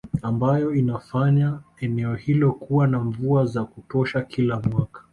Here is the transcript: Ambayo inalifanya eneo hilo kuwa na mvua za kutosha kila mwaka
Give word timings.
Ambayo 0.21 0.75
inalifanya 0.75 1.59
eneo 1.79 2.15
hilo 2.15 2.51
kuwa 2.51 2.87
na 2.87 2.99
mvua 2.99 3.45
za 3.45 3.65
kutosha 3.65 4.21
kila 4.21 4.59
mwaka 4.59 5.01